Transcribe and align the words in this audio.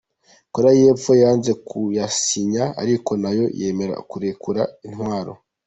Korea 0.53 0.79
y’epfo 0.81 1.11
yanze 1.23 1.51
kuyasinya 1.67 2.63
ariko 2.81 3.11
nayo 3.21 3.45
yemera 3.59 3.95
kurekura 4.09 4.61
intwaro. 4.87 5.33